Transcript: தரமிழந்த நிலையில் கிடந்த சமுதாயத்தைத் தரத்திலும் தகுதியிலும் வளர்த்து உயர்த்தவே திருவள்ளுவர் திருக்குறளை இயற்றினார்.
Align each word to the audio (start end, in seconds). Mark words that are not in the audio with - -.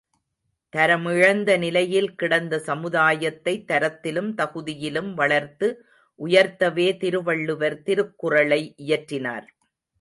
தரமிழந்த 0.73 1.57
நிலையில் 1.57 2.15
கிடந்த 2.15 2.57
சமுதாயத்தைத் 2.65 3.67
தரத்திலும் 3.67 4.31
தகுதியிலும் 4.37 5.13
வளர்த்து 5.13 5.69
உயர்த்தவே 6.19 6.97
திருவள்ளுவர் 6.97 7.81
திருக்குறளை 7.81 8.61
இயற்றினார். 8.77 9.47